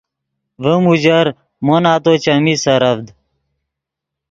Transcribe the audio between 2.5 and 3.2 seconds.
سرڤد